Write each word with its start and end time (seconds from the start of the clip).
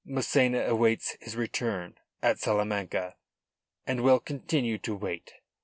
Massena 0.03 0.65
awaits 0.65 1.15
his 1.19 1.35
return 1.35 1.95
at 2.23 2.39
Salamanca, 2.39 3.17
and 3.85 4.01
will 4.01 4.19
continue 4.19 4.79
to 4.79 4.95
wait. 4.95 5.33